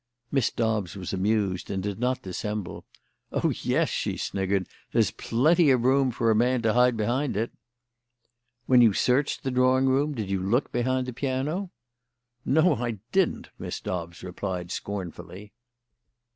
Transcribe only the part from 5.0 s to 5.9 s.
plenty of